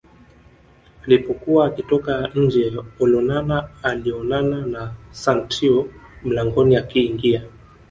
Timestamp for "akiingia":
6.75-7.43